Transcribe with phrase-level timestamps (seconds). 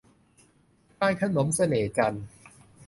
[0.97, 2.25] พานขนมเสน่ห์จันทร์